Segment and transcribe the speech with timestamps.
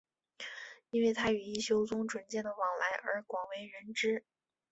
[0.89, 4.25] 因为他与一休宗纯间的往来而广为人知。